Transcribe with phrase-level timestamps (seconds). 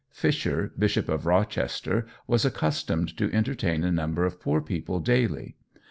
[0.09, 5.57] Fisher, Bishop of Rochester, was accustomed to entertain a number of poor people daily.